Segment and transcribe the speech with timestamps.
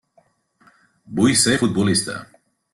[1.19, 2.19] 'Vull ser futbolista'.